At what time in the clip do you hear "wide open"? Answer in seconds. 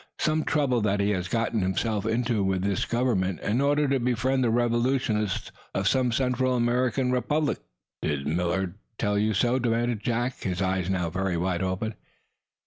11.37-11.93